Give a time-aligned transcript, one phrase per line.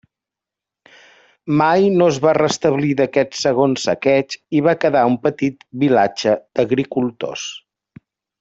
[1.61, 7.47] Mai no es va restablir d'aquest segon saqueig i va quedar un petit vilatge d'agricultors.